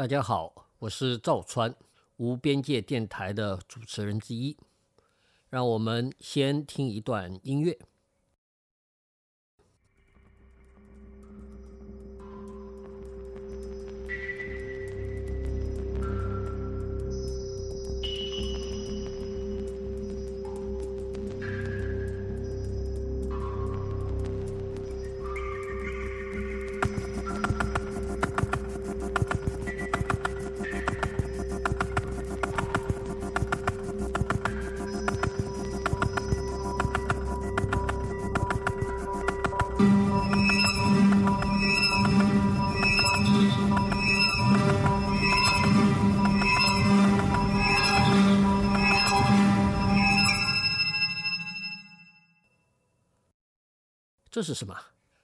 [0.00, 1.74] 大家好，我是赵川，
[2.16, 4.56] 无边界电台的主持人之一。
[5.50, 7.78] 让我们先听一段音乐。
[54.40, 54.74] 这是什么？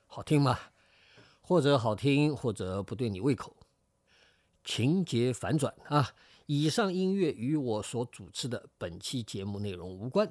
[0.06, 0.58] 好听吗？
[1.40, 3.56] 或者好听，或者不对你胃口。
[4.62, 6.14] 情节反转啊！
[6.44, 10.30] 以上音乐与我所主持的本期节目内容无关。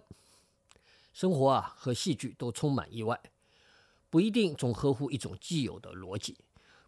[1.13, 3.19] 生活啊，和戏剧都充满意外，
[4.11, 6.37] 不一定总合乎一种既有的逻辑，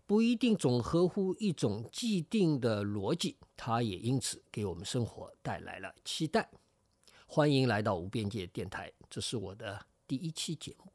[0.06, 3.38] 不一定总合乎一种既定的逻辑。
[3.56, 6.48] 它也因此给我们生活带来了期待。
[7.26, 10.92] 欢迎来到无边界电台，这是我的第一期节目。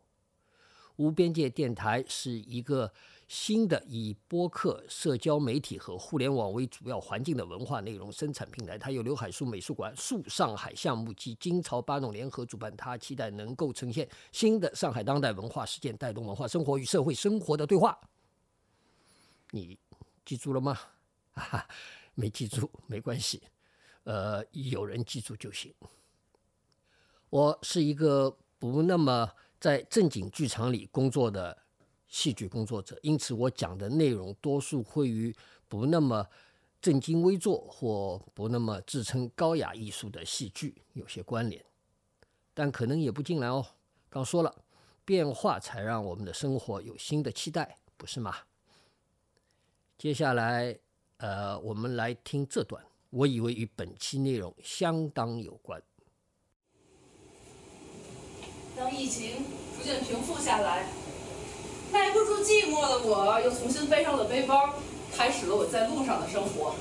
[1.03, 2.93] 无边界电台是一个
[3.27, 8.79] 新的以播客、社交媒体和互联网为主要环境的文化内容生产平台。
[8.79, 12.73] 它由刘海树美术馆、树上海项目及金朝八弄联合主办。
[12.77, 17.99] 它期待能够呈现新的上海当代文化事件，带动文化生活与社会生活的对话。
[19.51, 19.77] 你
[20.25, 20.79] 记住了吗？
[21.35, 21.69] 哈哈，
[22.15, 23.43] 没记住没关系，
[24.05, 25.75] 呃，有人记住就行。
[27.29, 29.33] 我是一个不那么。
[29.63, 31.57] 在正经剧场里工作的
[32.09, 35.33] 戏剧工作者，因此我讲的内容多数会与
[35.69, 36.27] 不那么
[36.81, 41.65] 正襟危坐或不那么自称高雅艺术的戏剧有些关联，
[42.53, 43.65] 但可能也不尽然哦。
[44.11, 44.53] 刚说了，
[45.05, 48.35] 变化才让我们的生活有新的期待，不是吗？
[49.97, 50.77] 接下来，
[51.19, 55.81] 呃，我们来听这段，我以为与本期内容相当有关。
[58.83, 59.45] 当疫情
[59.79, 60.89] 逐渐平复下来，
[61.93, 64.71] 耐不住寂寞的我，又重新背上了背包，
[65.17, 66.75] 开始了我在路上的生活。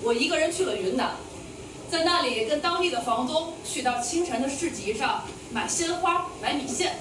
[0.00, 1.16] 我一个人去了云南，
[1.90, 7.00] 在那里跟当地的房东去到清晨的市集上买鲜花、买米线，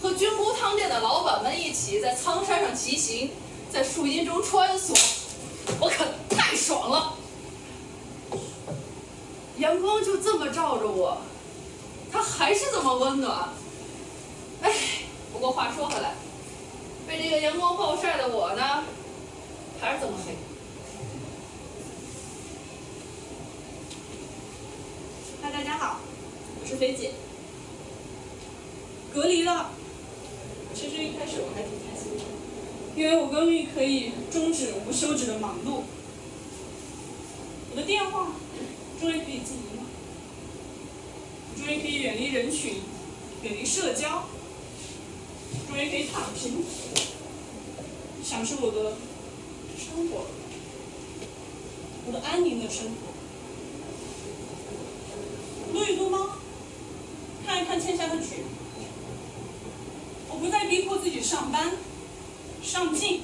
[0.00, 3.30] 和菌菇汤店的老板们一起在苍山上骑行，
[3.70, 4.98] 在树荫中穿梭，
[5.78, 7.12] 我可太爽了。
[9.58, 11.18] 阳光就这么照着我，
[12.10, 13.50] 它还是这么温暖。
[14.62, 14.72] 哎，
[15.32, 16.14] 不过话说回来，
[17.06, 18.84] 被这个阳光暴晒的我呢，
[19.80, 20.36] 还是这么黑。
[25.42, 25.98] 嗨，大家好，
[26.60, 27.10] 我是菲姐。
[29.12, 29.70] 隔离了，
[30.72, 32.22] 其实一开始我还挺开心的，
[32.94, 35.82] 因为我终于可以终止无休止的忙碌。
[37.72, 38.28] 我的电话
[39.00, 39.82] 终于可以静音了，
[41.58, 42.76] 终于可以远离人群，
[43.42, 44.22] 远离社交。
[45.90, 46.64] 可以躺平，
[48.24, 48.96] 享受我的
[49.76, 50.26] 生活，
[52.06, 53.12] 我的安宁的生活。
[55.72, 56.36] 撸一撸猫，
[57.44, 58.44] 看一看欠下的剧。
[60.28, 61.72] 我不再逼迫自己上班、
[62.62, 63.22] 上进、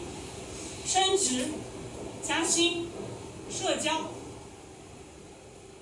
[0.84, 1.48] 升职、
[2.22, 2.88] 加薪、
[3.50, 4.10] 社交。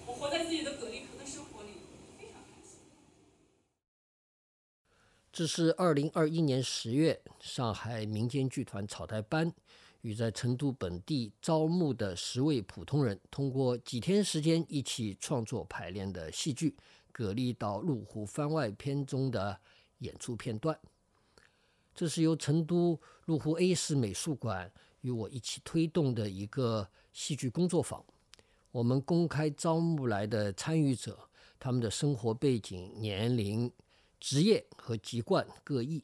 [0.06, 1.70] 我活在自己的蛤蜊壳的生活里。
[5.36, 9.52] 这是二零二一年十月，上海民间剧团草台班
[10.00, 16.70] 与在成都本地招募的十位普通人，通过几天时间一起创作排练的戏剧
[17.12, 19.60] 《蛤蜊岛麓湖番外篇》中的
[19.98, 20.80] 演出片段。
[21.94, 24.72] 这是由成都麓湖 A 市美术馆
[25.02, 28.02] 与我一起推动的一个戏剧工作坊。
[28.70, 31.28] 我们公开招募来的参与者，
[31.58, 33.70] 他们的生活背景、年龄。
[34.20, 36.02] 职业和籍贯各异，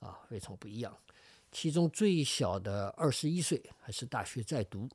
[0.00, 0.96] 啊，非常不一样。
[1.50, 4.86] 其中最小的二十一岁，还是大学在读；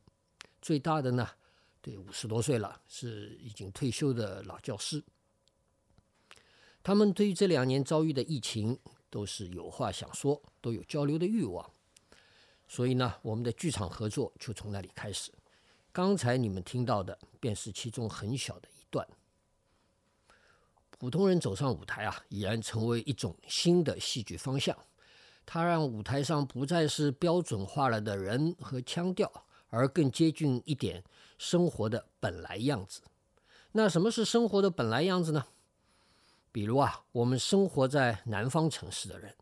[0.61, 1.27] 最大的呢，
[1.81, 5.03] 对五十多岁了，是已经退休的老教师。
[6.83, 8.77] 他们对于这两年遭遇的疫情，
[9.09, 11.69] 都是有话想说，都有交流的欲望。
[12.67, 15.31] 所以呢，我们的剧场合作就从那里开始。
[15.91, 19.07] 刚才你们听到的，便是其中很小的一段。
[21.03, 24.73] 普通人走上舞台啊，已然成为一种新的戏剧方向。
[25.45, 29.29] 它让舞台上不再是标准化了的人和腔调，
[29.67, 31.03] 而更接近一点
[31.37, 33.01] 生活的本来样子。
[33.73, 35.45] 那什么是生活的本来样子呢？
[36.53, 39.35] 比如啊，我们生活在南方城市的人，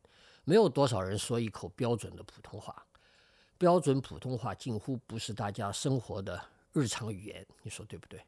[0.44, 2.84] 没有多少人说一口标准的普通话，
[3.60, 6.42] 标准普通话近乎不是大家生活的
[6.74, 8.20] 日常语言，你说对不对？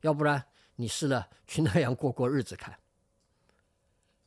[0.00, 0.44] 要不然
[0.76, 2.78] 你试了去那样过过日子看。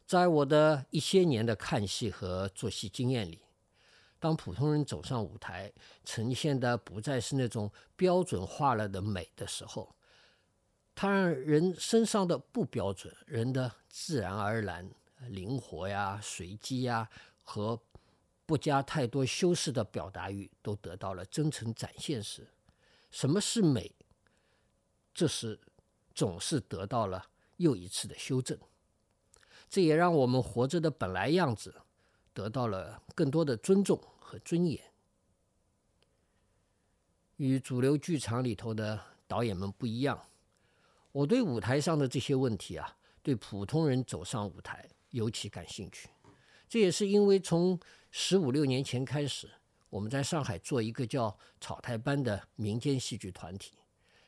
[0.05, 3.39] 在我的一些年的看戏和做戏经验里，
[4.19, 5.71] 当普通人走上舞台，
[6.03, 9.95] 呈现的不再是那种标准化了的美的时候。
[10.95, 14.89] 它让人身上的不标准、人的自然而然、
[15.27, 17.09] 灵活呀、随机呀
[17.43, 17.79] 和
[18.45, 22.49] 不加太多修饰的表达欲都得到了真诚展现时，
[23.11, 23.93] 什么是美？
[25.13, 25.59] 这时
[26.19, 28.59] 总是得到了又一次的修正。
[29.69, 31.73] 这也让我们活着的本来样子
[32.33, 34.83] 得到了更多的尊重和尊严。
[37.37, 38.99] 与主流剧场里头的
[39.29, 40.21] 导演们不一样。
[41.13, 46.09] 我对舞台上的这些问题啊，对普通人走上舞台尤其感兴趣。
[46.67, 47.79] 这也是因为从
[48.11, 49.49] 十五六年前开始，
[49.89, 53.78] 我们在上海做一个叫草台班的民间戏剧团体，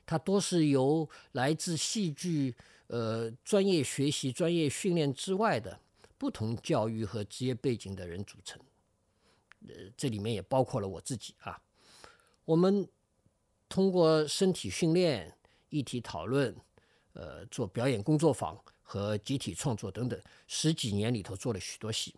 [0.05, 2.55] 它多是由来自戏剧
[2.87, 5.79] 呃专业学习、专业训练之外的
[6.17, 8.61] 不同教育和职业背景的人组成。
[9.67, 11.61] 呃，这里面也包括了我自己啊。
[12.45, 12.87] 我们
[13.69, 15.35] 通过身体训练、
[15.69, 16.55] 议题讨论。
[17.13, 20.17] 呃，做表演工作坊和集体创作等等，
[20.47, 22.15] 十几年里头做了许多戏，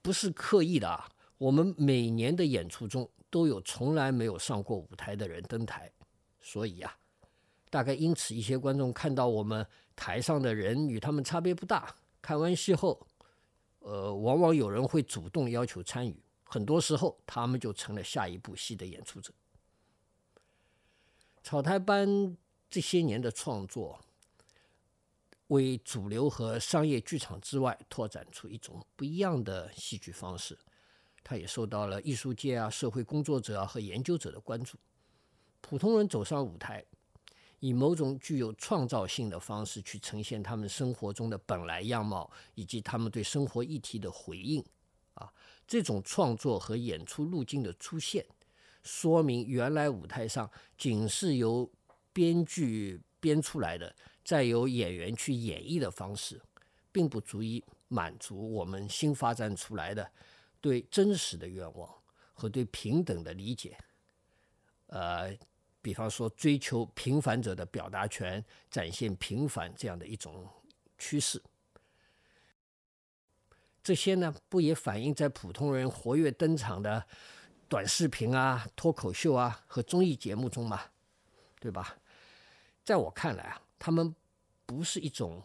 [0.00, 1.10] 不是刻意的啊。
[1.36, 5.90] 我们每年的演出中都有从来没有上过舞台的人登台，
[6.40, 6.94] 所以呀，
[7.70, 13.04] 大概因此一些观众看到我们台上的人与他们差别不大，看完戏后，
[13.80, 19.32] 呃，往往有人会主动要求参与，很多时候他们就成了下一部戏的演出者。
[21.42, 22.36] 草台班。
[22.74, 24.00] 这些年的创作，
[25.48, 30.58] 为主流和商业剧场之外拓展出一种不一样的戏剧方式。
[31.24, 34.78] 他也受到了艺术界啊、社会工作者啊和研究者的关注。
[35.60, 36.84] 普通人走上舞台，
[37.60, 44.64] 以某种具有创造性的方式去呈现他们生活中的本来样貌，以及他们对生活议题的回应。
[45.14, 45.32] 啊，
[45.66, 48.26] 这种创作和演出路径的出现，
[48.82, 51.70] 说明原来舞台上仅是由
[52.12, 53.94] 编剧编出来的，
[54.24, 56.40] 再由演员去演绎的方式，
[56.90, 60.10] 并不足以满足我们新发展出来的
[60.62, 61.92] 对真实的愿望
[62.32, 63.76] 和对平等的理解。
[64.86, 65.36] 呃，
[65.82, 70.48] 比方说追求平凡者的表达权，展现平凡这样的一种
[70.96, 71.42] 趋势。
[73.82, 77.04] 这些呢，不也反映在普通人活跃登场的
[77.68, 80.80] 短视频啊、脱口秀啊和综艺节目中吗？
[81.58, 81.96] 对吧？
[82.84, 84.14] 在我看来啊，他们
[84.66, 85.42] 不是一种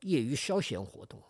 [0.00, 1.22] 业余消闲活动，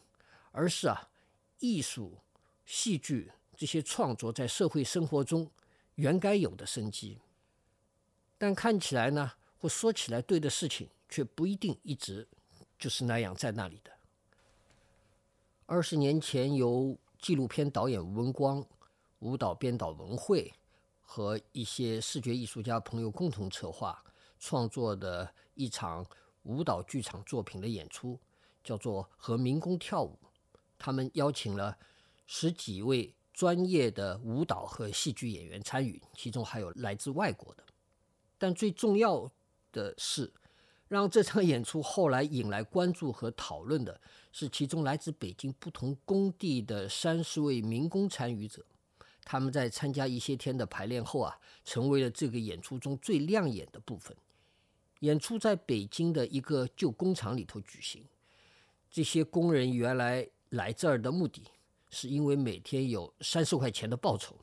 [0.52, 1.10] 而是啊，
[1.58, 2.18] 艺术、
[2.64, 5.50] 戏剧这些创作在社会生活中
[5.94, 7.18] 原该有的生机。
[8.36, 12.26] 但看起来呢，或说起来对的事情，却不一定一直
[12.78, 13.90] 就是那样在那里的。
[15.66, 18.66] 二十年前，由纪录片导演吴文光、
[19.20, 20.52] 舞蹈编导文慧
[21.00, 24.02] 和一些视觉艺术家朋友共同策划。
[24.40, 26.04] 创作的一场
[26.42, 28.18] 舞蹈剧场作品的演出，
[28.62, 30.18] 叫做《和民工跳舞》。
[30.76, 31.78] 他们邀请了
[32.26, 37.64] 十几位专业的舞蹈和戏剧演员参与，其中还有来自外国的。
[38.38, 39.30] 但最重要
[39.72, 40.32] 的是，
[40.88, 44.00] 让这场演出后来引来关注和讨论的
[44.32, 48.64] 是，其中来自北京不同工地的三十位民工参与者。
[49.24, 54.14] 他们在参加一些天的排练后啊，成为了这个演出中最亮眼的部分。
[55.00, 58.04] 演出在北京的一个旧工厂里头举行。
[58.90, 61.42] 这些工人原来来这儿的目的
[61.94, 64.34] 是因为每天有三十块钱的报酬，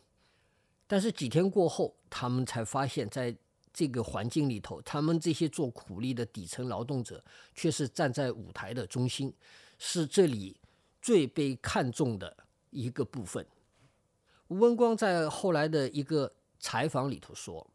[0.88, 3.36] 但是几天过后，他们才发现，在
[3.74, 7.22] 这个环境里头，他们这些做苦力的底层劳动者
[7.53, 9.34] 却是站在舞台的中心，
[9.77, 10.58] 是这里
[11.01, 12.36] 最被看重的
[12.70, 13.46] 一个部分。
[14.48, 17.67] 吴文光在后来的一个采访里头说。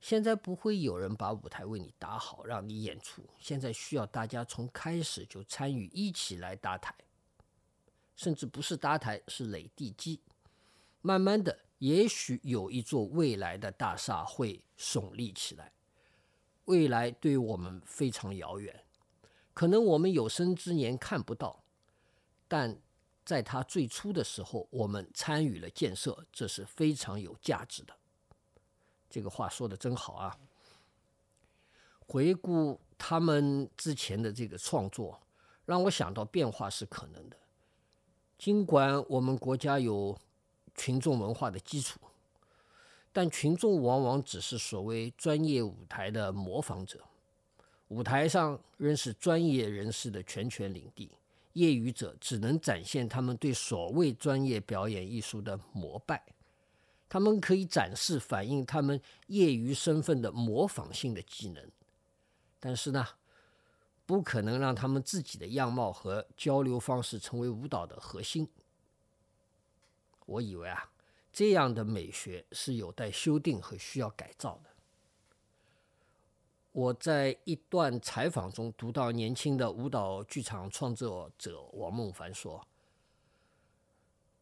[0.00, 3.22] 现在不会有人把舞台为你搭好，让你演出。
[3.38, 6.94] 现在需要大家从开始就参与，一起来搭台，
[8.16, 10.20] 甚至不是搭台，是垒地基。
[11.00, 15.72] 慢慢的，也许有一座未来的大厦会耸立起来。
[16.64, 18.84] 未来对我们非常遥远，
[19.52, 21.62] 可能我们有生之年看不到，
[22.48, 22.80] 但
[23.22, 27.94] 在它最初的时候，我们参与了建设，这是非常有价值的。
[29.10, 30.38] 这个话说的真好啊！
[32.06, 35.20] 回顾他们之前的这个创作，
[35.66, 37.36] 让我想到变化是可能的。
[38.38, 40.18] 尽管我们国家有
[40.74, 41.98] 群众文化的基础，
[43.12, 47.00] 但群众往往只是所谓专业舞台的模仿者，
[47.88, 51.10] 舞台上仍是专业人士的全权领地，
[51.52, 56.22] 业余者只能展现他们对所谓专业表演艺术的膜拜。
[57.08, 61.64] 他们可以展示反映他们业余身份的模仿性的技能，
[62.58, 63.06] 但是呢，
[64.06, 68.48] 不可能让他们自己的样貌和交流方式成为舞蹈的核心。
[70.26, 70.90] 我以为啊，
[71.32, 74.70] 这样的美学是有待修订和需要改造的。
[76.72, 82.66] 我在一段采访中读到年轻的舞蹈剧场创作者王梦凡说。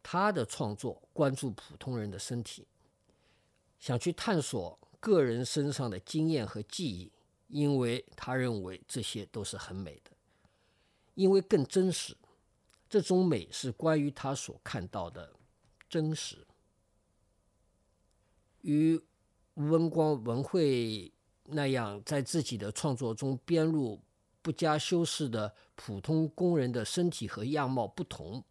[0.05, 2.67] 他的创作关注普通人的身体，
[3.79, 7.09] 想去探索个人身上的经验和记忆，
[7.53, 10.09] 因为他认为这些都是很美的，
[11.13, 12.17] 因为更真实。
[12.89, 15.31] 这种美是关于他所看到的
[15.87, 16.47] 真实。
[18.61, 18.99] 与
[19.53, 24.01] 吴文光文慧那样在自己的创作中编入
[24.41, 28.43] 不加修饰的普通工人的身体和样貌不同。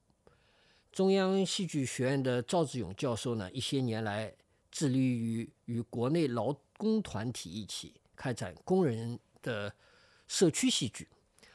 [0.92, 4.32] 中央戏剧学院的赵志勇教授呢，一些年来
[4.70, 9.74] 致力于与国内劳工团体一起开展工人的
[10.28, 11.08] 社区戏剧。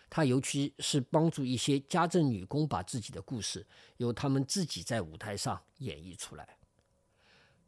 [0.10, 3.66] 他尤其是帮助一些家政女工把自己的故事
[3.98, 6.58] 由他们自己在舞台上演绎出来。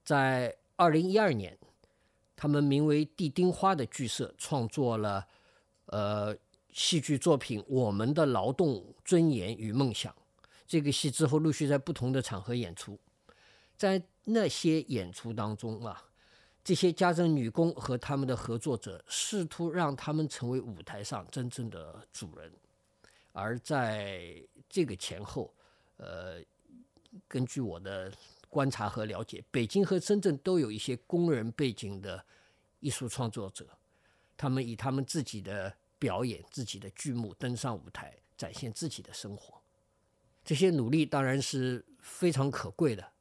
[0.03, 1.57] 在二零一二年，
[2.35, 5.27] 他们名为“地丁花”的剧社创作了
[5.85, 6.35] 呃
[6.71, 10.11] 戏剧作品《我们的劳动尊严与梦想》。
[10.65, 12.97] 这个戏之后陆续在不同的场合演出，
[13.75, 16.08] 在那些演出当中啊，
[16.63, 22.51] 这些家政女工和他们的合作者试图让他们成为舞台上真正的主人，
[23.31, 24.35] 而在
[24.69, 25.51] 这个前后，
[25.97, 26.39] 呃，
[27.27, 28.11] 根据我的
[28.49, 32.23] 观察和了解，北京和深圳都有一些工人背景的
[32.79, 33.67] 艺术创作者，
[34.37, 39.59] 他们以他们自己的表演、自己的剧目登上舞台，展现自己的生活。
[40.45, 43.11] 这些努力当然是非常可贵的，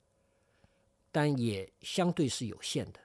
[1.10, 3.00] 但也相对是有限的。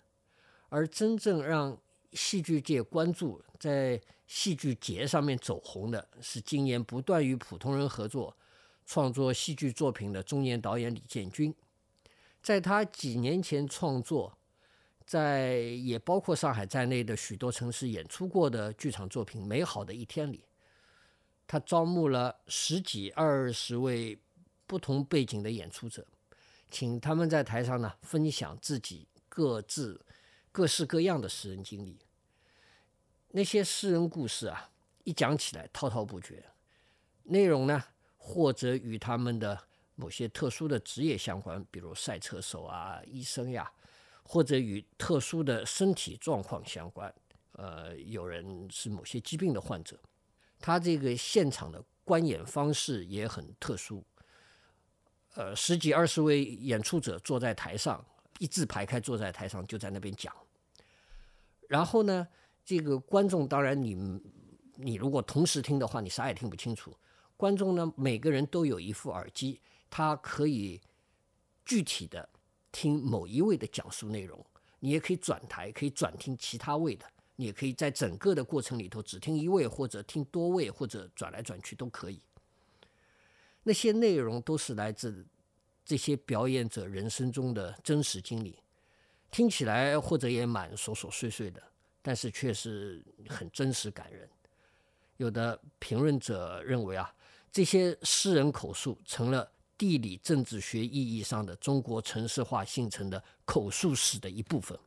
[0.74, 1.78] 而真正让
[2.14, 8.36] 戏剧界关注、在戏剧节上面走红的，是今年不断与普通人合作
[8.84, 11.54] 创作戏剧作品的中年导演李建军。
[12.42, 14.36] 在他几年前创作，
[15.06, 20.44] 在也包括上海在内的许多城市演出过的剧场作品《美好的一天》里。
[21.46, 24.18] 他招募了十几二十位
[24.66, 26.04] 不同背景的演出者，
[26.72, 30.04] 请他们在台上呢分享自己各自
[30.54, 31.98] 各式各样的私人经历。
[33.30, 34.70] 那些私人故事啊，
[35.04, 36.46] 一讲起来滔滔不绝，
[37.24, 37.84] 内容呢
[38.16, 39.60] 或者与他们的
[39.96, 43.72] 某些特殊的职业相关，比如赛车手啊、医生呀，
[44.24, 47.12] 或者与特殊的身体状况相关，
[47.54, 50.00] 呃，有人是某些疾病的患者。
[50.60, 54.06] 他这个现场的观演方式也很特殊，
[55.34, 58.06] 呃，十几二十位演出者坐在台上，
[58.40, 60.34] 一字排开坐在台上，就在那边讲。
[61.68, 62.28] 然后呢，
[62.64, 63.96] 这个观众当然你
[64.76, 66.96] 你如果同时听的话，你啥也听不清楚。
[67.38, 69.60] 观众呢，每个人都有一副耳机，
[69.90, 70.80] 他可以
[71.66, 72.28] 具体的
[72.72, 74.46] 听某一位的讲述内容，
[74.80, 77.06] 你也可以转台，可以转听其他位的。
[77.36, 82.22] 你也可以在整个的过程里头只听一位，或者听多位，或者转来转去都可以。
[83.64, 85.26] 那些内容都是来自
[85.86, 88.58] 这些表演者人生中的真实经历，
[89.30, 91.62] 听起来或者也蛮琐琐碎碎的，
[92.02, 94.30] 但是却是很真实感人。
[95.18, 97.14] 有的评论者认为啊，
[97.52, 104.78] 这些诗人口述成了地理政治学意义上的中国城市化形成的口述史的一部分。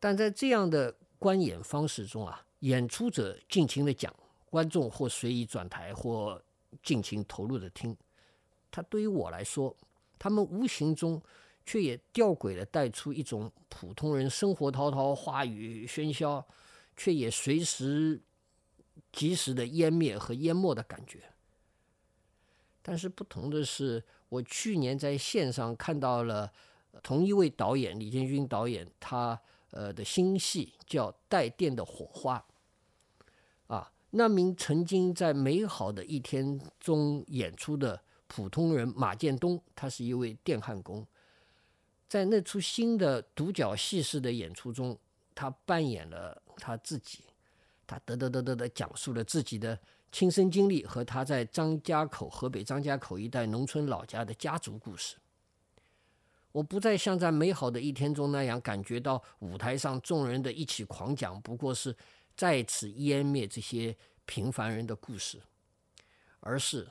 [0.00, 4.14] 但在这样的观演方式中啊，演出者尽情的讲，
[4.50, 6.42] 观众或随意转台或
[6.82, 7.96] 尽情投入的听。
[8.74, 9.72] 他对于我来说，
[10.18, 11.22] 他们无形中
[11.64, 16.44] 却也吊诡的带出一种普通人生活滔滔、话语喧嚣，
[16.96, 18.20] 却也随时
[19.12, 21.20] 及时的湮灭和淹没的感觉。
[22.82, 26.52] 但是不同的是，我去年在线上看到了
[27.04, 29.40] 同一位导演李建军导演他。
[29.76, 32.46] 呃的新戏叫《带电的火花》，
[33.74, 38.00] 啊，那名曾经在美好的一天中演出的
[38.34, 41.06] 普通人马建东，他是一位电焊工，
[42.08, 44.98] 在那出新的独角戏式的演出中，
[45.36, 47.20] 他扮演了他自己，
[47.86, 49.78] 他得得得得的讲述了自己的
[50.10, 55.14] 亲身经历和他在张家口河北张家口一带农村老家的家族故事。
[56.50, 61.96] 我不再像在美好的一天中那样感觉到舞台上众人的一起狂讲，不过是
[62.36, 65.40] 再次湮灭这些平凡人的故事，
[66.40, 66.90] 而是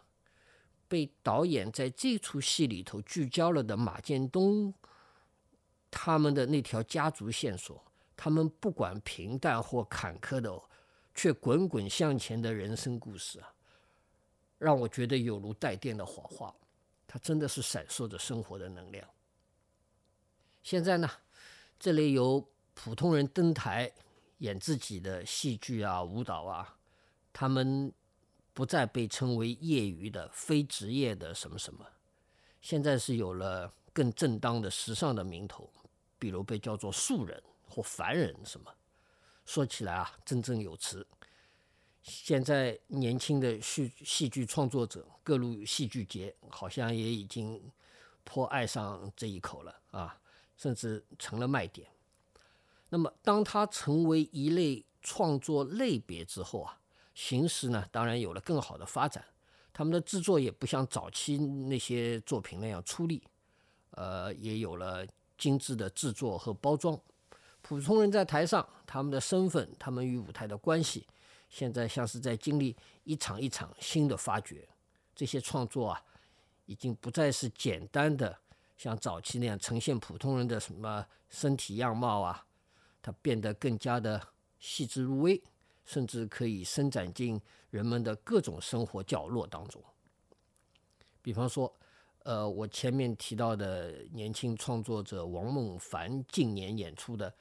[0.94, 4.72] 被导演在这出戏里头聚焦了的马建东
[5.90, 7.84] 他们的那条家族线索，
[8.16, 10.56] 他们不管平淡或坎坷的，
[11.16, 13.52] 却滚滚向前的人生故事啊，
[14.60, 16.54] 让我觉得有如带电的火花，
[17.08, 19.04] 它真的是闪烁着生活的能量。
[20.62, 21.10] 现在呢，
[21.80, 23.92] 这里有普通人登台
[24.38, 26.78] 演自己的戏剧啊、舞蹈啊，
[27.32, 27.92] 他们
[28.54, 31.86] 不再被称为业余的、非职业的什么什么，
[32.62, 35.72] 现在是有了更正当的、时尚的名头，
[36.20, 38.74] 比如被叫做素人或凡人什么。
[39.46, 41.06] 说起来啊，振振有词。
[42.04, 47.72] 现在年轻的戏戏剧创作者，各路戏剧节好像也已经
[48.24, 50.20] 颇爱上这一口了啊。
[50.56, 51.90] 甚至成了卖点。
[52.88, 56.80] 那么，当它成为一类创作类别之后啊，
[57.14, 59.24] 形式呢，当然有了更好的发展。
[59.72, 63.24] 他们的制作也不像早期那些作品那样出力，
[63.92, 65.06] 呃，也有了
[65.38, 67.00] 精致的制作和包装。
[67.62, 71.08] 普通人在台上，他们的身份，他们与舞台的关系，
[71.50, 74.68] 现在像是在经历一场一场新的发掘。
[75.16, 76.04] 这些创作啊，
[76.66, 78.38] 已经不再是简单的。
[78.76, 82.46] 像早期那样呈现普通人的什么身体样貌啊，
[83.02, 84.22] 它变得更加的
[84.60, 85.42] 细致入微，
[85.86, 89.84] 甚至可以伸展进人们的各种生活角落当中。
[91.22, 91.74] 比方说，
[92.24, 97.34] 呃，我前面提到的年轻创作者王梦凡近年演出的，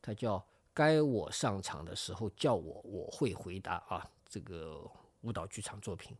[0.00, 0.38] 他叫
[0.72, 4.82] 《该我上场的时候叫我，我会回答》啊，这个
[5.20, 6.16] 舞蹈剧场作品。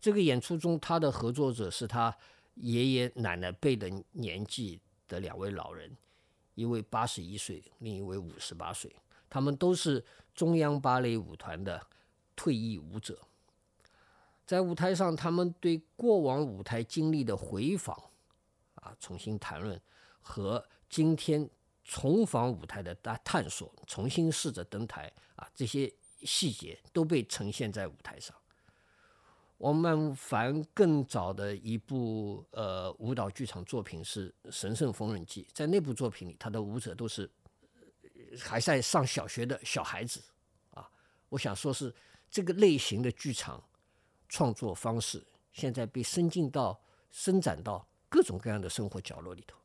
[0.00, 2.16] 这个演出中，他的合作者是他。
[2.56, 5.90] 爷爷奶奶辈的年纪的两位老人，
[6.54, 8.94] 一位八十一岁，另一位五十八岁，
[9.32, 11.80] 他们都是中央芭蕾舞团的
[12.36, 13.18] 退役舞者。
[14.44, 17.96] 在舞台上，他们对过往舞台经历的回访，
[18.74, 19.80] 啊，重新谈论
[20.20, 21.48] 和今天
[21.82, 25.90] 重访舞台的大探索，重新试着登台啊，这些
[26.24, 28.36] 细节都被呈现在舞台上。
[29.56, 37.30] 王曼凡更早的一部呃舞蹈剧场作品是《神圣缝纫机》，在那部作品里，他的舞者都是
[38.38, 40.22] 还在上小学的小孩子
[40.70, 40.88] 啊。
[41.28, 41.94] 我想说是
[42.30, 43.62] 这个类型的剧场
[44.28, 49.58] 创作方式，现在被伸进到、伸展到各种各样的生活角落里头。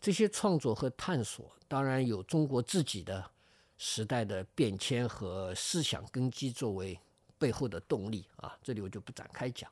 [0.00, 3.30] 这些创作和探索，当然有中国自己的
[3.78, 6.98] 时代的变迁和思想根基作为。
[7.38, 9.68] 背后的动力啊，这里我就不展开讲。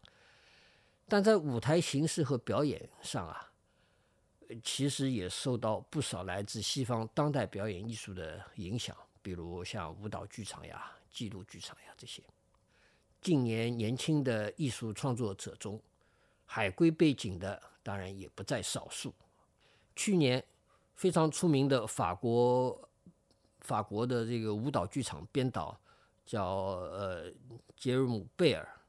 [1.06, 3.49] 但在舞台形式和表演上啊，
[4.62, 12.22] 其实也受到不少来自西方当代表演艺术的影响，比如像舞蹈剧场呀、记录剧场呀这些。
[13.20, 15.80] 近年年轻的艺术创作者中，
[16.44, 19.14] 海归背景的当然也不在少数。
[19.94, 20.44] 去年
[20.94, 22.88] 非常出名的法国
[23.60, 25.78] 法国的这个舞蹈剧场编导。
[26.26, 27.28] 叫呃
[27.74, 28.79] 杰瑞姆·贝尔，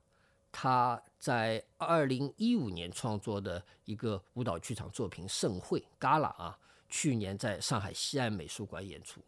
[0.52, 6.60] 他在二零一五年创作的一个舞蹈剧场作品《盛会》（Gala） 啊，
[6.90, 9.22] 去年在上海西岸美术馆演出。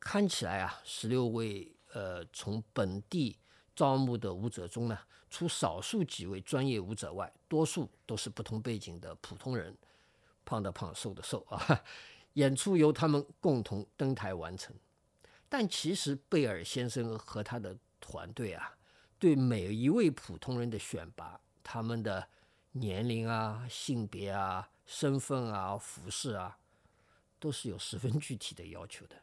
[0.00, 3.38] 看起来啊，十六位呃从本地
[3.74, 4.98] 招募的舞者中呢，
[5.30, 9.76] 除少数几位专业舞者外，多数都是不同背景的普通人，
[10.44, 11.84] 胖的胖，瘦的瘦啊。
[12.34, 14.74] 演出由他们共同登台完成。
[15.48, 18.76] 但其实贝尔先生和他的团队啊，
[19.18, 22.28] 对每一位普通人的选拔，他们的
[22.72, 26.58] 年龄啊、性别啊、身份啊、服饰啊，
[27.38, 29.16] 都是有十分具体的要求的。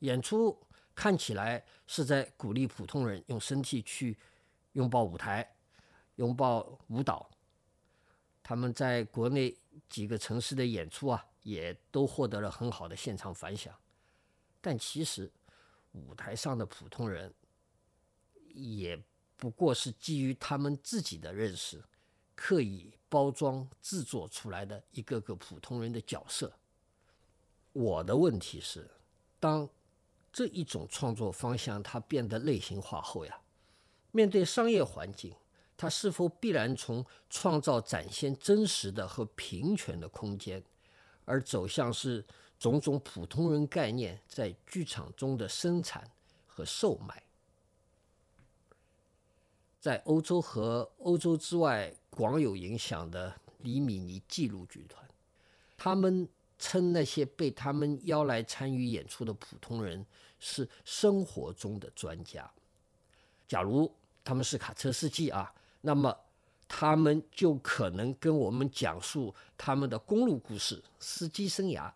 [0.00, 0.58] 演出
[0.94, 4.18] 看起来是在鼓励普通人用身体去
[4.72, 5.56] 拥抱舞台、
[6.16, 7.28] 拥抱舞蹈。
[8.42, 9.54] 他们在国内
[9.90, 13.74] 几个城市的演出啊，也都获得了很好的现场反响。
[14.60, 15.30] 但其实，
[15.92, 17.32] 舞台上的普通人，
[18.58, 19.00] 也
[19.36, 21.82] 不过是基于他们自己的认识，
[22.34, 26.52] 刻意包装制作出来的一个个普通人的角色。
[27.72, 28.90] 我的问题是，
[29.38, 29.68] 当
[30.32, 33.40] 这一种创作方向它变得类型化后呀，
[34.10, 35.34] 面对商业环境，
[35.76, 40.62] 它是否必然从创造展现真实的和平权的空间，
[41.24, 42.24] 而走向是
[42.58, 46.10] 种种普通人概念在剧场中的生产
[46.46, 47.22] 和售卖？
[49.80, 55.06] 在欧洲和欧洲之外广有影响的李米尼纪录剧团，
[55.76, 60.04] 他们称那些被他们邀来参与演出的普通人
[60.40, 62.50] 是生活中的专家。
[63.46, 63.92] 假如
[64.24, 66.14] 他们是卡车司机啊，那么
[66.66, 71.90] 他们就可能跟我们讲述他们的公路故事、司机生涯，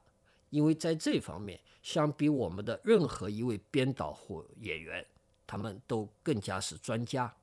[0.50, 5.04] 因为在这方面，相比我们的任何一位编导或演员，
[5.46, 7.34] 他们都更加是专家。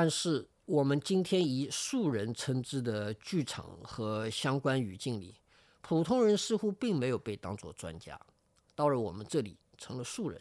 [0.00, 5.34] 但是，我们今天以素人称之的剧场和相关语境里，
[5.80, 8.16] 普通人似乎并没有被当作专家。
[8.76, 10.40] 到了我们这里，成了素人，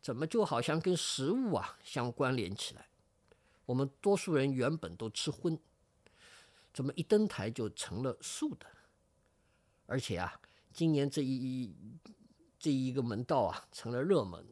[0.00, 2.88] 怎么就好像跟食物啊相关联起来？
[3.66, 5.58] 我们多数人原本都吃荤，
[6.72, 8.66] 怎么一登台就成了素的？
[9.84, 10.40] 而且啊，
[10.72, 11.70] 今年这一
[12.58, 14.42] 这一个门道啊成了热门。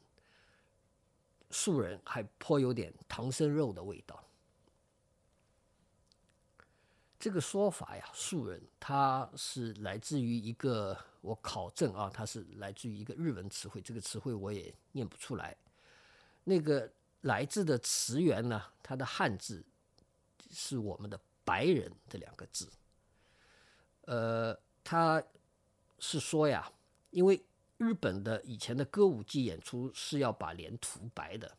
[1.51, 4.23] 素人还颇有点唐僧肉的味道。
[7.19, 15.57] 这个说法呀，素人，它是来自于一个我考证啊，它是来自于一个日文词汇，这个词汇我也念不出来。
[16.45, 19.65] 那个来自的词源呢，它的汉字
[20.51, 22.71] 是我们的“白人”这两个字。
[24.03, 25.23] 呃，他
[25.99, 26.73] 是说呀，
[27.11, 27.43] 因为。
[27.79, 31.57] 日本的以前的歌舞伎演出是要把脸涂白的，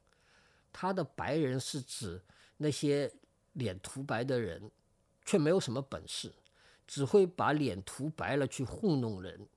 [0.72, 2.22] 他的白人是指
[2.58, 3.12] 那些
[3.54, 4.70] 脸涂白的人，
[5.26, 6.32] 却没有什么本事，
[6.86, 9.48] 只会把脸涂白了去糊弄人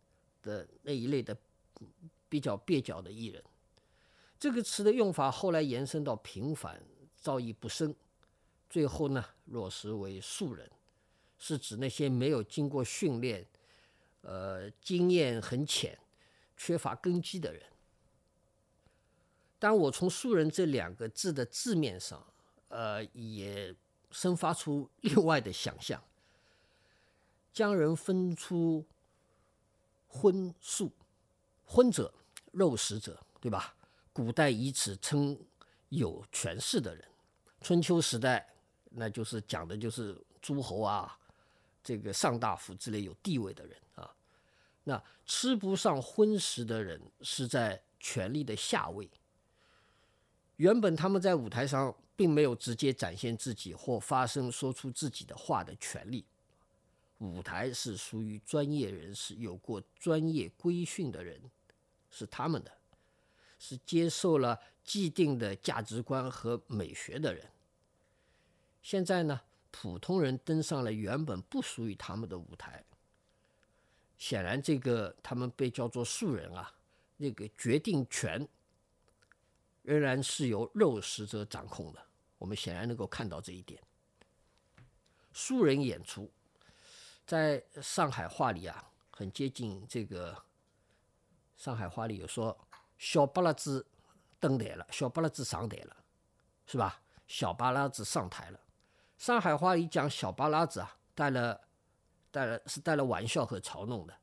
[0.40, 1.36] 的那一类的
[2.28, 3.42] 比较蹩脚的艺人。
[4.38, 6.80] 这个词的用法后来延伸到平凡、
[7.16, 7.94] 造诣不深，
[8.70, 10.70] 最后呢落实为素人，
[11.38, 13.44] 是指那些没有经过训练，
[14.20, 15.98] 呃，经验很浅。
[16.64, 17.60] 缺乏根基的人，
[19.58, 22.24] 当我从“素人”这两个字的字面上，
[22.68, 23.74] 呃，也
[24.12, 26.00] 生发出另外的想象，
[27.52, 28.86] 将人分出
[30.06, 30.92] 荤素，
[31.64, 32.14] 荤者
[32.52, 33.74] 肉食者，对吧？
[34.12, 35.36] 古代以此称
[35.88, 37.04] 有权势的人，
[37.60, 38.54] 春秋时代
[38.90, 41.18] 那就是讲的就是诸侯啊，
[41.82, 44.14] 这个上大夫之类有地位的人啊。
[44.84, 49.08] 那吃不上荤食的人是在权力的下位。
[50.56, 56.24] 原本他们在舞台上并没有直接展现自己或发声说出自己的话的权利。
[57.18, 61.40] 舞台是属于专业人士、有过专业规训的人，
[62.10, 62.72] 是他们的，
[63.60, 67.46] 是接受了既定的价值观和美学的人。
[68.82, 69.40] 现在呢，
[69.70, 72.84] 普通人登上了原本不属于他们的舞台。
[74.22, 76.72] 显然，这个他们被叫做素人啊，
[77.16, 78.46] 那个决定权
[79.82, 82.00] 仍然是由肉食者掌控的。
[82.38, 83.82] 我们显然能够看到这一点。
[85.32, 86.30] 素人演出
[87.26, 90.40] 在上海话里啊，很接近这个
[91.56, 92.56] 上海话里有说
[92.98, 93.84] “小巴拉子
[94.38, 95.96] 登台了”，“小巴拉子上台了”，
[96.64, 98.60] 是吧？“小巴拉子上台了”。
[99.18, 101.60] 上海话里讲“小巴拉子”啊，带了。
[102.32, 104.14] 带了是带了玩笑和嘲弄的，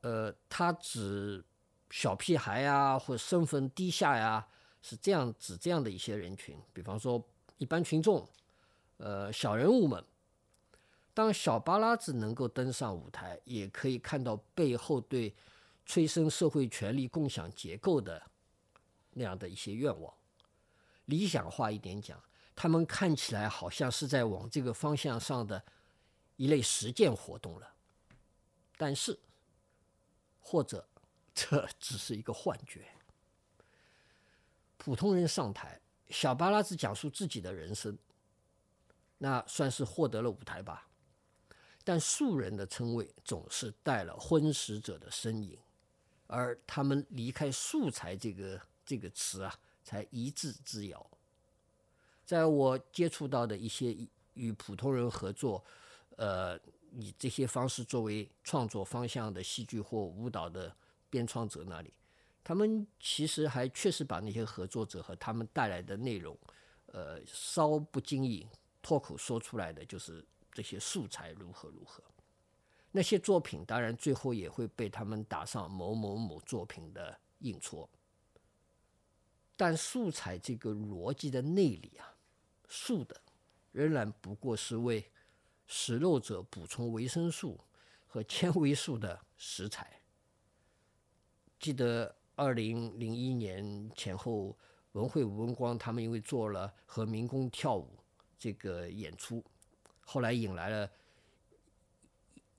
[0.00, 1.42] 呃，他指
[1.88, 4.46] 小屁孩呀，或身份低下呀，
[4.82, 6.60] 是这样指这样的一些人群。
[6.72, 7.24] 比方说
[7.58, 8.28] 一般群众，
[8.98, 10.04] 呃，小人物们。
[11.14, 15.34] 当小巴拉子能够登上舞台，也可以看到背后对
[15.86, 18.20] 催生社会权力共享结构的
[19.12, 20.12] 那样的一些愿望。
[21.06, 22.20] 理想化一点讲，
[22.54, 25.62] 他们看起来好像是在往这个方向上的。
[26.36, 27.74] 一类实践活动了，
[28.76, 29.18] 但是，
[30.40, 30.86] 或者
[31.34, 32.86] 这 只是一个幻觉。
[34.76, 37.96] 普通人上台，小巴拉子讲述自己的人生，
[39.18, 40.86] 那算是获得了舞台吧。
[41.82, 45.58] 但素人的称谓总是带了昏食者的身影，
[46.26, 51.10] 而他们离开“素材”这个这个词啊，才一字之遥。
[52.26, 53.96] 在我接触到的一些
[54.34, 55.64] 与普通人合作。
[56.16, 56.58] 呃，
[56.92, 60.74] 以这些方式作为创作方向的戏剧或舞蹈的
[61.08, 61.92] 编创者那里，
[62.42, 66.36] 他们其实还确实把那些合作者和他们带来的内容，
[66.86, 68.48] 呃，稍不经意
[68.82, 72.02] 脱口说出来的就是这些素材如何如何。
[72.92, 77.86] 那些作品当然最后也会被他们打上某某某作品的印戳，
[79.54, 82.16] 但素材这个逻辑的内里啊，
[82.68, 83.20] 素的，
[83.72, 85.04] 仍然不过是为
[85.66, 87.60] 食肉者补充维生素
[88.06, 90.00] 和纤维素的食材。
[91.58, 94.56] 记得二零零一年前后，
[94.92, 97.98] 文慧文光他们因为做了和民工跳舞
[98.38, 99.44] 这个演出，
[100.00, 100.90] 后来引来了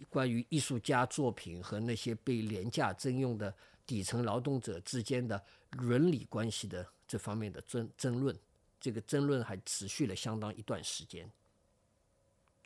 [0.10, 5.41] 关于艺术家作品和那些被廉价征用的底层劳动者之间的
[5.72, 8.38] 伦理关系的这方面的争争论。
[8.80, 11.32] 这个争论还持续了相当一段时间。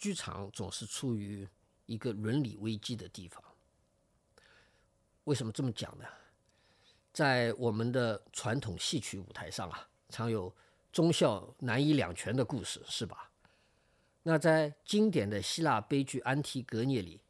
[0.02, 1.48] 剧场总是处于
[1.86, 3.42] 一个伦理危机的地方。
[5.26, 6.06] 为什么这么讲呢？
[7.14, 10.52] 在我们的传统戏曲舞台上啊，常有
[10.92, 13.30] 忠孝难以两全的故事，是吧？
[14.24, 17.22] 那在经典的希腊悲剧《安提格涅》里，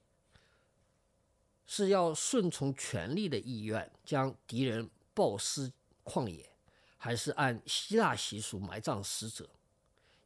[1.67, 5.73] 是要顺从权力的意愿，将敌人暴尸
[6.05, 6.49] 旷野。
[6.97, 9.49] 还是按希腊习俗埋葬死者，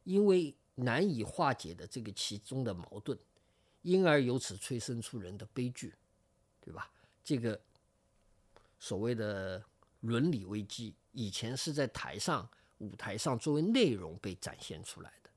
[0.04, 3.18] 因为难以化解的这个其中的矛盾，
[3.82, 5.94] 因而由此催生出人的悲剧，
[6.60, 6.90] 对吧？
[7.24, 7.60] 这个
[8.78, 9.62] 所谓的
[10.00, 15.30] 伦理危机，以前是在台上舞台上作为内容被展现出来的，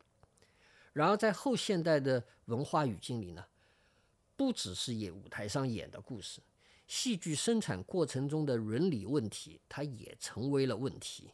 [0.94, 3.46] 然而在后现代的文化语境里呢，
[4.36, 6.42] 不只是演舞台上演的故事。
[6.86, 11.32] 戏剧生产过程中的伦理问题，它也成为了问题。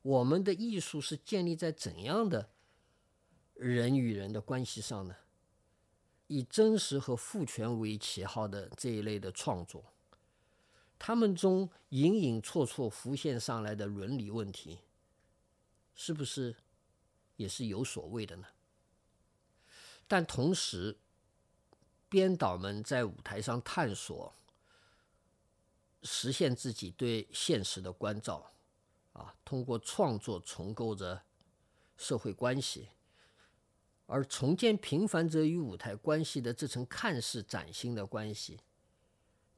[0.00, 2.48] 我们的艺术是建立在怎样的
[3.58, 5.16] 人与人的关系上呢？
[6.28, 9.84] 以真实和父权为旗号的这一类的创作，
[10.98, 14.78] 他们中隐隐绰绰浮现上来的伦理问题，
[15.94, 16.54] 是不是
[17.36, 18.46] 也是有所谓的呢？
[20.06, 20.96] 但同时，
[22.08, 24.34] 编导们在舞台上探索。
[26.04, 28.52] 实现自己对现实的关照，
[29.14, 31.24] 啊，通过创作重构着
[31.96, 32.88] 社会关系，
[34.10, 38.58] 而重建平凡者与舞台关系的这层看似崭新的关系，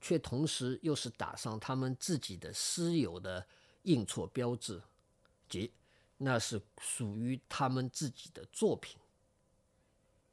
[0.01, 3.47] 却同时又是打上他们自己的私有的
[3.83, 4.83] 印错标志，
[5.49, 5.73] 即
[6.17, 8.99] 那是属于他们自己的作品。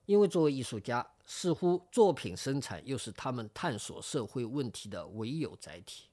[0.07, 6.05] 因为作为艺术家，似乎作品生产又是他们探索社会问题的唯有载体。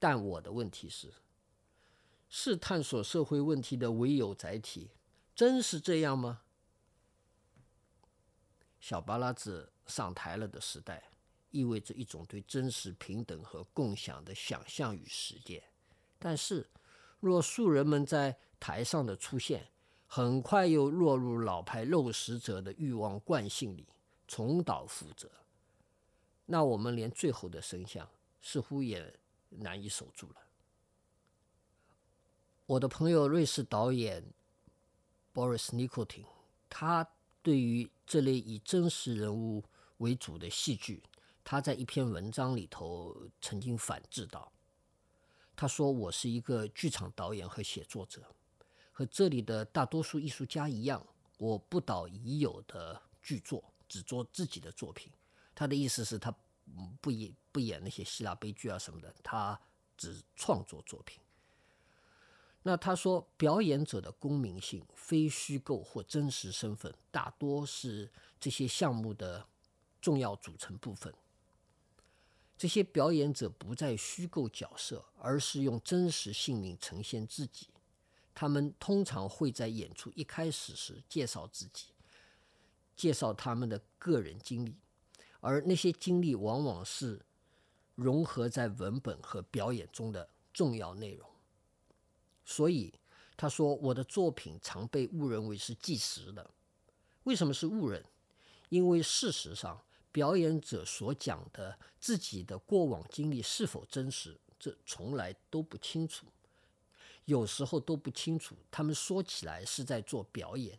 [0.00, 1.12] 但我的问题是：
[2.28, 4.90] 是探索社会问题的唯有载体，
[5.32, 6.40] 真是这样吗？
[8.82, 11.08] 小巴拉子上台了的时代，
[11.52, 15.62] 意味着一种对真实、平等和共享的想象与实践。
[16.18, 16.68] 但是，
[17.20, 19.68] 若素人们在台上的出现，
[20.08, 23.86] 很快又落入老牌肉食者的欲望惯性里，
[24.26, 25.30] 重蹈覆辙。
[26.44, 29.14] 那我们连最后的声响似乎也
[29.48, 30.36] 难以守住了。
[32.66, 34.24] 我的朋友瑞士导演
[35.32, 36.24] Boris Nicotin，
[36.68, 37.08] 他
[37.42, 39.64] 对于这类以真实人物
[39.98, 41.02] 为主的戏剧，
[41.42, 44.52] 他在一篇文章里头曾经反制道
[45.56, 48.22] ：“他说我是一个剧场导演和写作者。”
[48.94, 51.04] 和这里的大多数艺术家一样，
[51.38, 55.10] 我不导已有的剧作，只做自己的作品。
[55.54, 56.32] 他的意思是，他
[57.00, 59.58] 不演不演那些希腊悲剧啊什么的，他
[59.96, 61.21] 只创作作品。
[62.64, 69.44] 那他说，表演者的公民性、非虚构或真实身份，大多是这些项目的
[70.00, 71.12] 重要组成部分。
[72.56, 77.66] 这些表演者不再虚构角色，而是用真实姓名呈现自己。
[78.32, 81.86] 他们通常会在演出一开始时介绍自己，
[82.94, 84.76] 介绍他们的个人经历，
[85.40, 87.20] 而那些经历往往是
[87.96, 91.28] 融合在文本和表演中的重要内容。
[92.52, 92.92] 所以
[93.34, 96.50] 他说：“我的作品常被误认为是纪实的。
[97.24, 98.04] 为什么是误认？
[98.68, 106.26] 因为事实上，表演者所讲的自己的过往经历是否真实，这从来都不清楚。”
[107.24, 110.78] 有时候都不清楚，他们说起来是在做表演，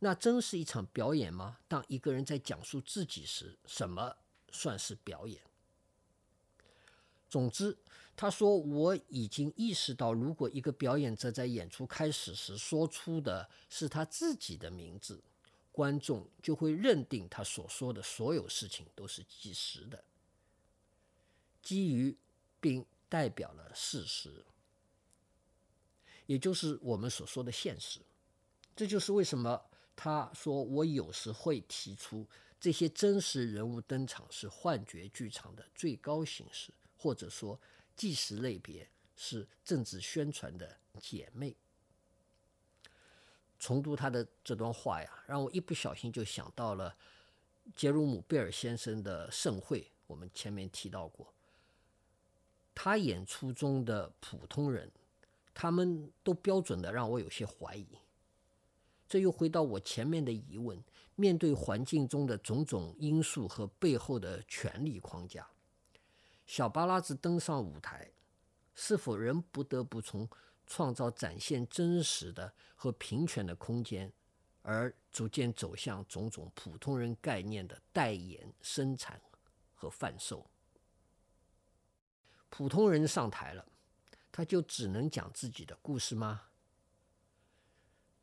[0.00, 1.58] 那真是一场表演吗？
[1.66, 4.16] 当一个人在讲述自己时，什么
[4.52, 5.42] 算是表演？
[7.28, 7.76] 总之，
[8.16, 15.22] 他说我已经意识到，如果一个表演者在演出开始时说出的是他自己的名字，
[15.70, 20.02] 观众就会认定他所说的所有事情都是即时的，
[21.62, 22.16] 基于
[22.58, 24.46] 并代表了事实。
[26.24, 28.00] 也就是我们所说的现实，
[28.74, 29.62] 这就是为什么
[29.94, 32.26] 他说我有时会提出
[32.58, 37.60] 这些真实人物登场是幻觉剧场的最高形式，或者说
[37.96, 41.56] 纪实类别是政治宣传的姐妹。
[43.58, 46.94] 重读他的这段话呀，让我一不小心就想到了
[47.74, 51.32] 杰鲁姆·贝尔先生的《盛会》，我们前面提到过，
[52.74, 54.92] 他演出中的普通人，
[55.54, 57.88] 他们都标准的让我有些怀疑。
[59.08, 60.78] 这又回到我前面的疑问：
[61.14, 65.48] 面对环境中的种种因素和背后的权力框架，
[66.46, 68.10] 小巴拉子登上舞台，
[68.74, 70.28] 是否仍不得不从？
[70.68, 74.12] 创造展现真实的和平权的空间，
[74.62, 79.22] 而逐渐走向种种普通人概念的代言、生产
[79.76, 80.50] 和贩售。
[82.48, 83.64] 普通人上台了，
[84.32, 86.48] 他就只能讲自己的故事吗？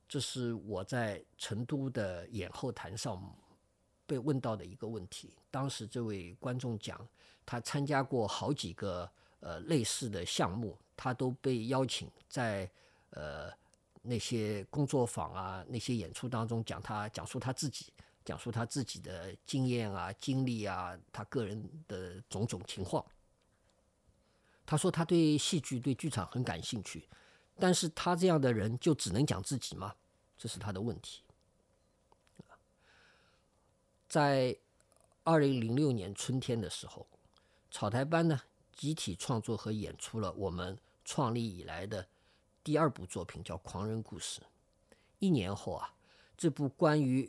[0.05, 3.17] 这是我在成都的演后谈上
[4.05, 5.33] 被问到的一个问题。
[5.49, 7.07] 当时这位观众讲，
[7.45, 9.09] 他参加过好几个。
[9.45, 12.71] 呃，类似的项目，他都被邀请在
[13.09, 13.51] 呃
[14.01, 17.91] 那些工作坊啊、那些演出当中讲他讲述他自己，
[18.23, 23.05] 讲述他自己的经验啊、经历啊，他个人的种种情况。
[24.65, 27.05] 他说他对戏剧、对剧场很感兴趣，
[27.59, 29.93] 但是他这样的人就只能讲自己吗？
[30.37, 31.21] 这是他的问题。
[34.13, 34.55] 在
[35.23, 37.07] 二零零六年春天的时候，
[37.71, 38.39] 草台班呢？
[38.71, 42.05] 集体创作和演出了我们创立以来的
[42.63, 44.39] 第二部作品，叫《狂人故事》。
[45.17, 45.91] 一年后啊，
[46.37, 47.27] 这部关于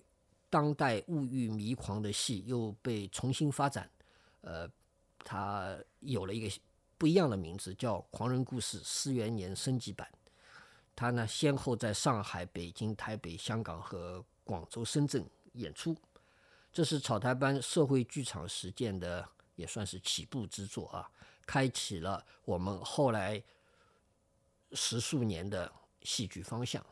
[0.51, 3.89] 当代物欲迷狂的戏又被重新发展，
[4.43, 4.69] 呃，
[5.21, 6.55] 它有了一个
[6.99, 10.07] 不一样的名字，叫《狂人故事》四元年升级版。
[10.95, 15.97] 它呢，先后在上海、北京、台北、香港和广州、深圳演出。
[16.75, 21.09] 这是草台班社会剧场实践的，也算是起步之作啊。
[21.47, 23.41] 开启了我们后来
[24.73, 25.71] 十数年的
[26.03, 26.85] 戏剧方向。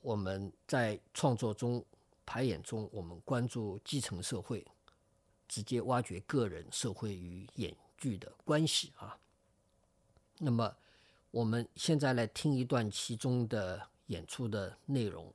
[0.00, 1.84] 我们在创作中、
[2.24, 4.64] 排演中，我们关注基层社会，
[5.48, 9.18] 直接挖掘个人、社会与演剧的关系啊。
[10.38, 10.76] 那么，
[11.32, 15.34] 我们现在来听一段其中的演出的内容。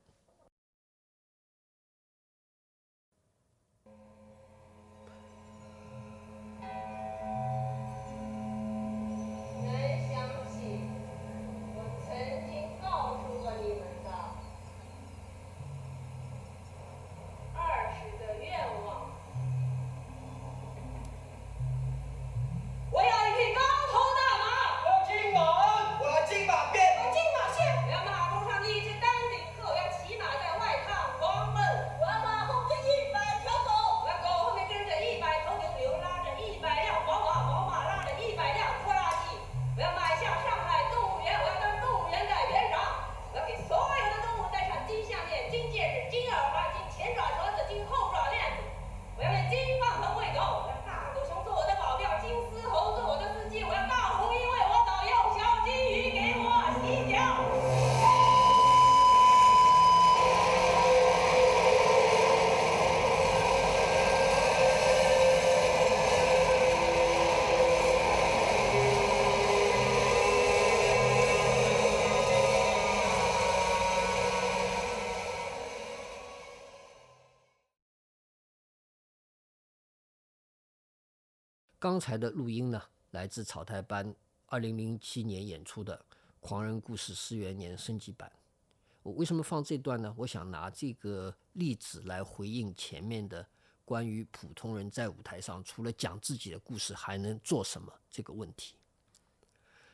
[81.81, 84.13] 刚才的录音呢，来自草台班
[84.45, 85.97] 二零零七年演出的
[86.39, 88.31] 《狂人故事》四元年升级版。
[89.01, 90.13] 我为什么放这段呢？
[90.15, 93.43] 我想拿这个例子来回应前面的
[93.83, 98.75] 关于普通人在舞台上除了讲自己的故事还能做什么这个问题。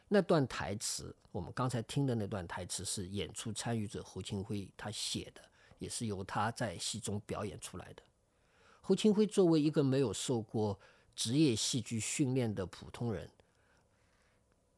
[0.10, 5.42] 那段台词，我们刚才听的那段台词是演出参与者侯清辉他写的，
[5.80, 8.04] 也是由他在戏中表演出来的。
[8.82, 10.78] 侯清辉作为一个没有受过
[11.18, 13.28] 职业戏剧训练的普通人，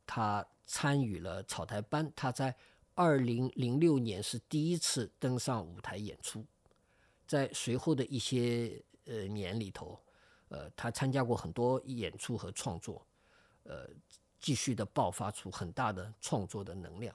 [0.07, 2.09] 他参与了草台班。
[2.15, 2.55] 他在
[2.95, 6.45] 二零零六年是第一次登上舞台演出，
[7.27, 9.99] 在随后的一些呃年里头，
[10.47, 13.05] 呃，他参加过很多演出和创作，
[13.63, 13.89] 呃，
[14.39, 17.13] 继续的爆发出很大的创作的能量。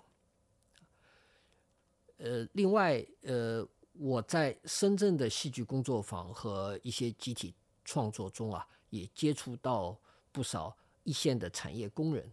[2.18, 7.55] 呃，另外，呃，我在深圳的戏剧工作坊和一些集体
[7.87, 8.68] 创作中啊。
[8.95, 9.99] 也接触到
[10.30, 12.32] 不少一线的产业工人，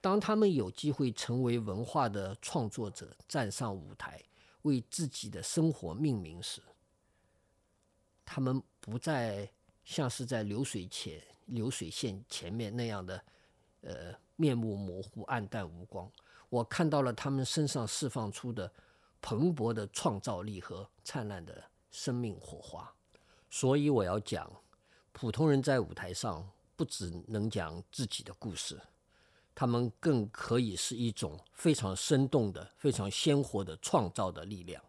[0.00, 4.20] 当他们有机会成为文化的创作者，站上舞台
[4.62, 6.60] 为自己的生活命名时，
[8.24, 9.48] 他们不再
[9.84, 13.24] 像是在流水前流水线前面那样的
[13.82, 16.10] 呃面目模糊、暗淡无光。
[16.48, 18.70] 我看到了他们身上释放出的
[19.20, 22.92] 蓬勃的创造力和灿烂的生命火花。
[23.50, 24.50] 所以我要讲，
[25.14, 28.80] 普通人在舞台上不只能讲自己的故事，
[29.54, 34.84] 他们更可以是一种非常生动的、非常鲜活的创造的力量。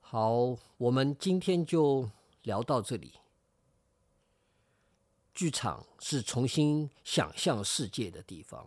[0.00, 2.10] 好，我们今天就
[2.42, 3.12] 聊到这里。
[5.34, 8.66] 剧场是重新想象世界的地方，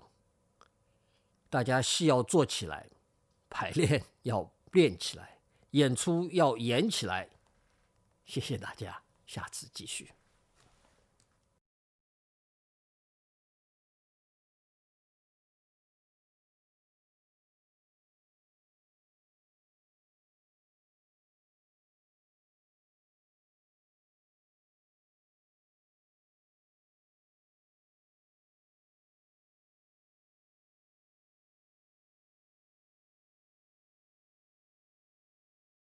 [1.49, 2.87] 大家戏要做起来，
[3.49, 5.39] 排练要练起来，
[5.71, 7.29] 演出要演起来。
[8.25, 9.02] 谢谢大家，
[9.33, 10.11] 下次继续。